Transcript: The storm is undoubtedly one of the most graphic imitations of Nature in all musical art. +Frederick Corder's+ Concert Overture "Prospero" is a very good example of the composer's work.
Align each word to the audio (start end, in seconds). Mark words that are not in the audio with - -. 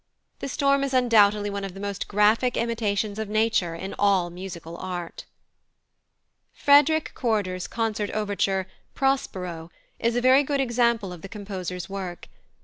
The 0.39 0.47
storm 0.47 0.83
is 0.83 0.95
undoubtedly 0.95 1.51
one 1.51 1.63
of 1.63 1.75
the 1.75 1.79
most 1.79 2.07
graphic 2.07 2.57
imitations 2.57 3.19
of 3.19 3.29
Nature 3.29 3.75
in 3.75 3.93
all 3.99 4.31
musical 4.31 4.75
art. 4.77 5.25
+Frederick 6.53 7.11
Corder's+ 7.13 7.67
Concert 7.67 8.09
Overture 8.09 8.65
"Prospero" 8.95 9.69
is 9.99 10.15
a 10.15 10.19
very 10.21 10.41
good 10.41 10.59
example 10.59 11.13
of 11.13 11.21
the 11.21 11.29
composer's 11.29 11.87
work. 11.87 12.29